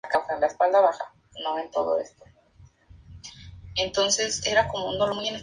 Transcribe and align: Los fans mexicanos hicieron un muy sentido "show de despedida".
Los 0.13 0.17
fans 0.25 0.41
mexicanos 0.41 0.95
hicieron 1.29 1.51
un 1.51 1.51
muy 1.53 1.61
sentido 1.61 1.81
"show 1.83 1.93
de 1.93 1.97
despedida". 1.99 2.29